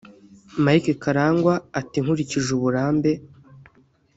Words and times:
Mike 0.63 0.93
Karangwa 1.03 1.53
ati 1.79 1.97
“Nkurikije 2.03 2.49
uburambe 2.57 3.11